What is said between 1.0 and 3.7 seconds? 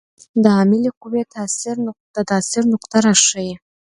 قوې د تاثیر نقطه راښيي.